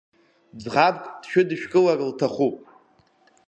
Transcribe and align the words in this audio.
Ӡӷабк 0.63 1.03
дшәыдышәкылар 1.21 1.99
лҭахуп… 2.09 2.55